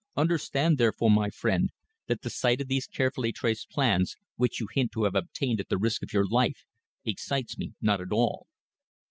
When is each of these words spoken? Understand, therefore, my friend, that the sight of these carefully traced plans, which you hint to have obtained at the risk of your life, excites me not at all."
Understand, 0.17 0.79
therefore, 0.79 1.11
my 1.11 1.29
friend, 1.29 1.69
that 2.07 2.23
the 2.23 2.31
sight 2.31 2.59
of 2.59 2.67
these 2.67 2.87
carefully 2.87 3.31
traced 3.31 3.69
plans, 3.69 4.15
which 4.35 4.59
you 4.59 4.67
hint 4.73 4.91
to 4.93 5.03
have 5.03 5.13
obtained 5.13 5.59
at 5.59 5.69
the 5.69 5.77
risk 5.77 6.01
of 6.01 6.11
your 6.11 6.27
life, 6.27 6.65
excites 7.05 7.55
me 7.55 7.73
not 7.81 8.01
at 8.01 8.11
all." 8.11 8.47